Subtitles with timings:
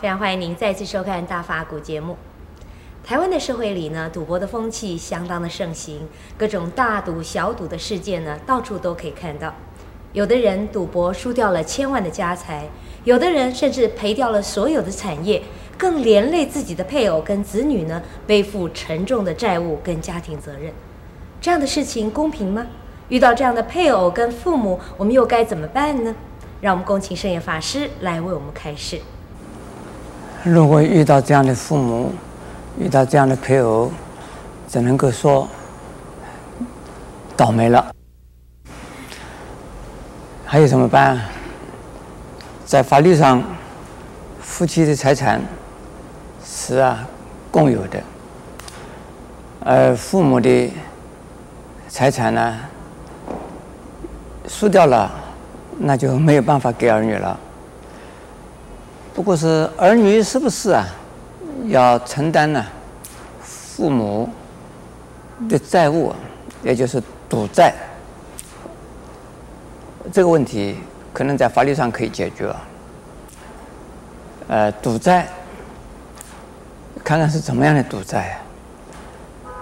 [0.00, 2.16] 非常欢迎您再次收看《大法古》节目。
[3.02, 6.06] 台湾的社会里呢，赌博的风气相当的盛行，
[6.36, 9.52] 各种大赌小赌的事件呢，到处都可以看到。
[10.12, 12.68] 有的人赌博输掉了千万的家财，
[13.02, 15.42] 有的人甚至赔掉了所有的产业，
[15.76, 20.72] 更连累自己的配偶跟子女呢，背负沉重的债务跟家庭责任。
[21.40, 22.64] 这样的事情公平吗？
[23.08, 26.14] 遇到这样的配偶跟父母，我们又该怎么办呢？
[26.60, 29.00] 让我们恭请圣严法师来为我们开示。
[30.44, 32.12] 如果遇到这样的父母，
[32.78, 33.90] 遇到这样的配偶，
[34.68, 35.48] 只能够说
[37.36, 37.92] 倒霉了。
[40.44, 41.20] 还有怎么办？
[42.64, 43.42] 在法律上，
[44.40, 45.40] 夫妻的财产
[46.44, 47.06] 是啊
[47.50, 48.00] 共有的，
[49.60, 50.72] 而父母的
[51.88, 52.58] 财产呢，
[54.46, 55.10] 输掉了，
[55.78, 57.38] 那就没有办法给儿女了。
[59.18, 60.86] 不过是儿女是不是啊，
[61.66, 62.64] 要承担呢
[63.42, 64.30] 父母
[65.48, 66.14] 的债务，
[66.62, 67.74] 也就是赌债
[70.12, 70.76] 这个问题，
[71.12, 72.54] 可能在法律上可以解决。
[74.46, 75.26] 呃，赌债，
[77.02, 78.40] 看看是怎么样的赌债，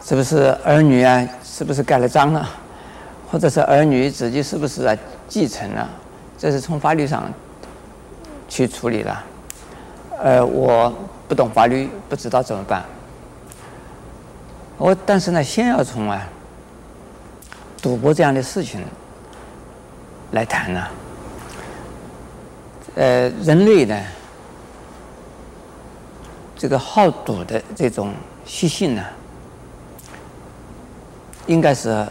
[0.00, 2.48] 是不是儿女啊，是不是盖了章了，
[3.28, 5.90] 或者是儿女自己是不是啊继承了，
[6.38, 7.28] 这是从法律上
[8.48, 9.24] 去处理了。
[10.22, 10.92] 呃，我
[11.26, 12.84] 不懂法律，不知道怎么办。
[14.76, 16.28] 我但是呢，先要从啊
[17.80, 18.84] 赌博这样的事情
[20.32, 20.86] 来谈呢。
[22.96, 23.98] 呃，人类呢，
[26.54, 28.12] 这个好赌的这种
[28.44, 29.02] 习性呢，
[31.46, 32.06] 应该是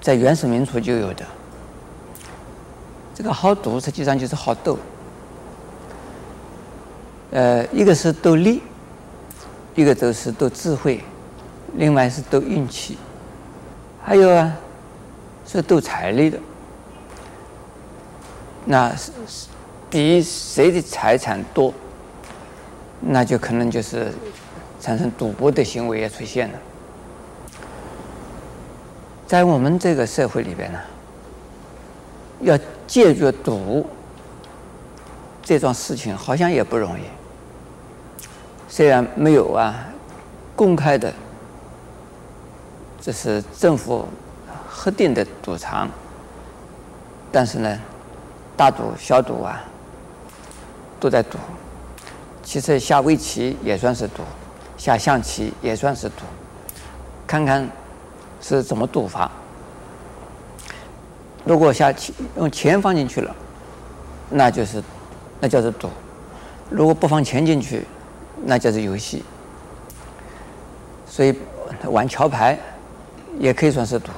[0.00, 1.24] 在原始民族就有的。
[3.14, 4.76] 这个好赌实际上就是好斗。
[7.30, 8.62] 呃，一个是斗力，
[9.74, 11.02] 一个都是斗智慧，
[11.74, 12.96] 另外是斗运气，
[14.02, 14.56] 还有啊，
[15.46, 16.38] 是斗财力的。
[18.64, 19.12] 那是
[19.90, 21.72] 比谁的财产多，
[23.00, 24.12] 那就可能就是
[24.80, 26.58] 产生赌博的行为也出现了。
[29.26, 30.78] 在我们这个社会里边呢，
[32.40, 33.86] 要戒绝赌
[35.42, 37.02] 这桩事情，好像也不容易。
[38.78, 39.74] 虽然没有啊，
[40.54, 41.12] 公开的，
[43.00, 44.06] 这是政府
[44.68, 45.88] 核定的赌场，
[47.32, 47.76] 但是呢，
[48.56, 49.64] 大赌小赌啊，
[51.00, 51.38] 都在赌。
[52.44, 54.22] 其实下围棋也算是赌，
[54.76, 56.22] 下象棋也算是赌，
[57.26, 57.68] 看看
[58.40, 59.28] 是怎么赌法。
[61.44, 63.34] 如果下棋用钱放进去了，
[64.30, 64.80] 那就是
[65.40, 65.88] 那叫做赌；
[66.70, 67.84] 如果不放钱进去，
[68.44, 69.22] 那就是游戏，
[71.06, 71.34] 所以
[71.84, 72.58] 玩桥牌
[73.38, 74.10] 也可以算是赌，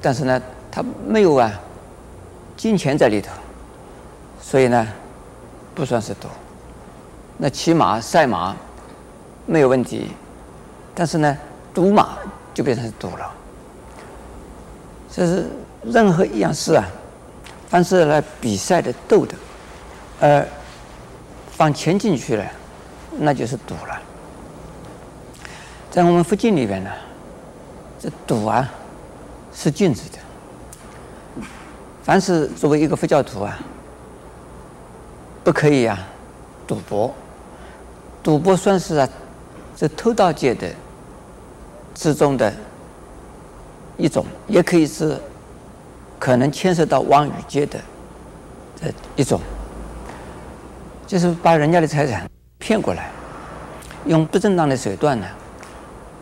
[0.00, 0.40] 但是呢，
[0.70, 1.50] 它没有啊
[2.56, 3.32] 金钱在里头，
[4.40, 4.86] 所以呢
[5.74, 6.28] 不算是赌。
[7.38, 8.54] 那骑马赛马
[9.46, 10.12] 没有问题，
[10.94, 11.36] 但是呢
[11.72, 12.18] 赌马
[12.52, 13.32] 就变成赌了。
[15.10, 15.46] 这是
[15.82, 16.84] 任何一样事啊，
[17.68, 19.34] 凡是来比赛的斗的，
[20.20, 20.46] 呃，
[21.50, 22.44] 放钱进去了。
[23.18, 24.00] 那就是赌了。
[25.90, 26.90] 在我们佛经里边呢，
[27.98, 28.70] 这赌啊
[29.52, 31.44] 是禁止的。
[32.02, 33.58] 凡是作为一个佛教徒啊，
[35.44, 35.98] 不可以啊
[36.66, 37.12] 赌博。
[38.22, 39.08] 赌博算是啊
[39.76, 40.68] 这偷盗界的
[41.94, 42.52] 之中的
[43.96, 45.18] 一种，也可以是
[46.18, 47.78] 可能牵涉到妄语戒的
[48.80, 49.40] 这一种，
[51.06, 52.28] 就是把人家的财产。
[52.60, 53.10] 骗过来，
[54.04, 55.26] 用不正当的手段呢，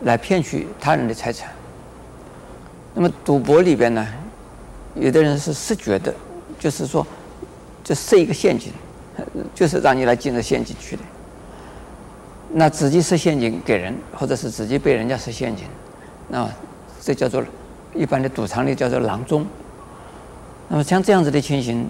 [0.05, 1.50] 来骗取他人的财产。
[2.94, 4.06] 那么赌博里边呢，
[4.94, 6.14] 有的人是设局的，
[6.58, 7.06] 就是说，
[7.85, 8.73] 就设一个陷阱，
[9.52, 11.02] 就是让你来进入陷阱去的。
[12.50, 15.67] 那自己设陷阱给人，或者是自己被人家设陷阱，
[16.29, 16.49] 那
[17.00, 17.44] 这叫做
[17.94, 19.44] 一般的赌场里叫做囊中。
[20.69, 21.87] 那么像这样子的情形，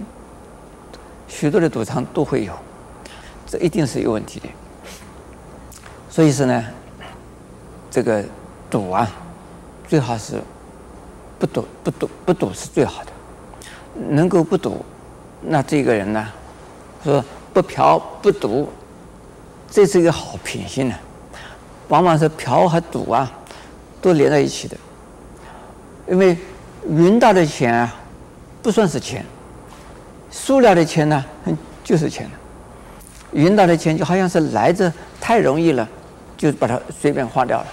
[1.28, 2.52] 许多的赌场都会有。
[3.48, 4.48] 这一定是有问题的，
[6.10, 6.64] 所以说呢，
[7.90, 8.22] 这个
[8.68, 9.10] 赌啊，
[9.88, 10.38] 最好是
[11.38, 13.10] 不赌，不赌，不赌是最好的。
[14.10, 14.84] 能够不赌，
[15.40, 16.28] 那这个人呢，
[17.02, 17.24] 说
[17.54, 18.68] 不嫖不赌，
[19.70, 20.94] 这是一个好品性呢。
[21.88, 23.32] 往往是嫖和赌啊，
[24.02, 24.76] 都连在一起的，
[26.06, 26.36] 因为
[26.86, 27.94] 赢到的钱啊，
[28.62, 29.24] 不算是钱，
[30.30, 31.24] 输了的钱呢，
[31.82, 32.30] 就是钱。
[33.32, 35.86] 赢到的钱就好像是来着太容易了，
[36.36, 37.66] 就把它随便花掉了。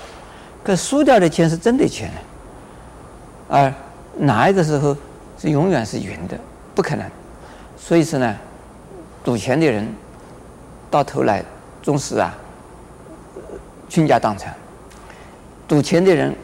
[0.63, 2.11] 可输掉的钱是真的钱，
[3.47, 3.71] 而
[4.17, 4.95] 哪一个时候
[5.37, 6.37] 是永远是赢的？
[6.73, 7.09] 不可能。
[7.77, 8.35] 所以说呢，
[9.23, 9.87] 赌钱的人
[10.89, 11.43] 到头来
[11.81, 12.35] 终是啊
[13.87, 14.53] 倾家荡产。
[15.67, 16.35] 赌钱的人，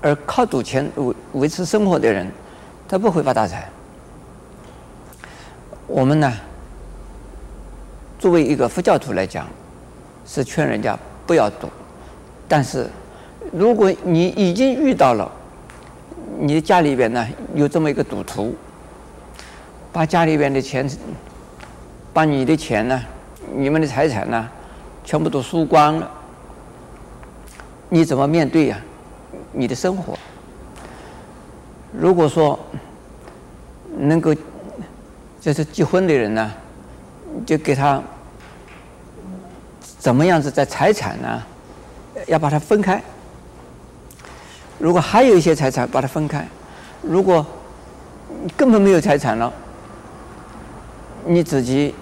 [0.00, 2.30] 而靠赌钱维维持生活的人，
[2.86, 3.68] 他不会发大财。
[5.86, 6.32] 我们呢，
[8.18, 9.46] 作为一个佛教徒来讲，
[10.26, 11.68] 是劝人家不要赌。
[12.48, 12.88] 但是，
[13.52, 15.30] 如果你已经遇到了，
[16.38, 18.54] 你的家里边呢有这么一个赌徒，
[19.92, 20.88] 把家里边的钱，
[22.12, 23.00] 把你的钱呢，
[23.54, 24.48] 你们的财产呢，
[25.04, 26.10] 全部都输光了。
[27.88, 28.78] 你怎么面对呀？
[29.52, 30.18] 你的生活，
[31.92, 32.58] 如果说
[33.96, 34.34] 能够
[35.40, 36.52] 就是结婚的人呢，
[37.46, 38.02] 就给他
[39.98, 41.42] 怎么样子在财产呢，
[42.26, 43.02] 要把它分开。
[44.78, 46.46] 如果还有一些财产，把它分开。
[47.02, 47.44] 如果
[48.56, 49.52] 根本没有财产了，
[51.24, 51.94] 你自己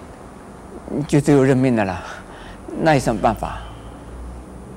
[1.07, 2.03] 就只有认命的了，
[2.81, 3.59] 那有什么办法？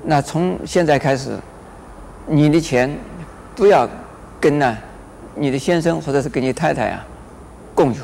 [0.03, 1.37] 那从现在开始，
[2.25, 2.97] 你的钱
[3.55, 3.87] 不要
[4.39, 4.75] 跟呢
[5.35, 7.05] 你的先生或者是跟你太太啊
[7.75, 8.03] 共有，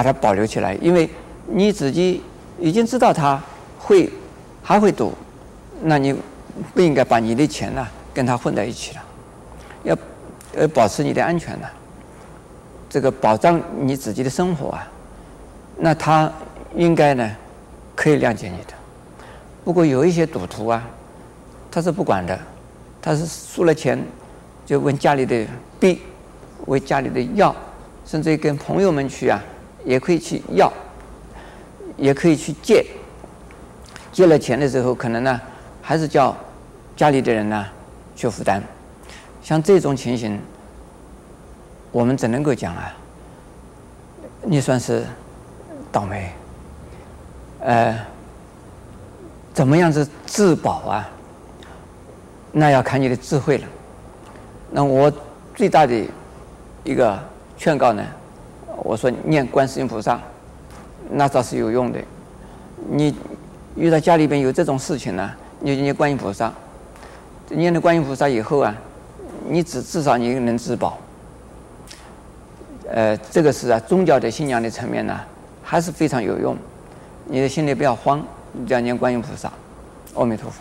[0.00, 1.06] 把它保留起来，因为
[1.46, 2.22] 你自己
[2.58, 3.38] 已经知道他
[3.78, 4.10] 会
[4.62, 5.12] 还会赌，
[5.82, 6.14] 那你
[6.72, 9.02] 不应该把你的钱呢跟他混在一起了，
[9.82, 9.98] 要
[10.56, 11.68] 呃保持你的安全呢，
[12.88, 14.88] 这个保障你自己的生活啊，
[15.76, 16.32] 那他
[16.74, 17.30] 应该呢
[17.94, 18.72] 可以谅解你的。
[19.62, 20.82] 不过有一些赌徒啊，
[21.70, 22.38] 他是不管的，
[23.02, 24.02] 他是输了钱
[24.64, 25.46] 就问家里的
[25.78, 26.00] 逼，
[26.64, 27.54] 问家里的要，
[28.06, 29.38] 甚至跟朋友们去啊，
[29.84, 30.72] 也可以去要，
[31.96, 32.86] 也可以去借。
[34.12, 35.40] 借了钱的时候，可能呢
[35.80, 36.36] 还是叫
[36.96, 37.66] 家里的人呢
[38.14, 38.62] 去负担。
[39.42, 40.40] 像这种情形，
[41.92, 42.94] 我们只能够讲啊，
[44.42, 45.04] 你算是
[45.90, 46.32] 倒霉，
[47.60, 47.98] 呃。
[49.52, 51.10] 怎么样子自保啊？
[52.52, 53.66] 那要看你的智慧了。
[54.70, 55.12] 那我
[55.56, 56.06] 最大的
[56.84, 57.18] 一个
[57.58, 58.02] 劝告呢，
[58.82, 60.20] 我说念观世音菩萨，
[61.10, 62.00] 那倒是有用的。
[62.88, 63.14] 你
[63.76, 65.30] 遇到家里边有这种事情呢，
[65.60, 66.52] 你就念观音菩萨。
[67.48, 68.74] 念了观音菩萨以后啊，
[69.48, 70.98] 你至至少你能自保。
[72.88, 75.20] 呃，这个是啊，宗教的信仰的层面呢，
[75.62, 76.56] 还是非常有用。
[77.26, 78.24] 你的心里不要慌。
[78.52, 79.48] 你要念观音菩萨，
[80.14, 80.60] 阿弥陀佛。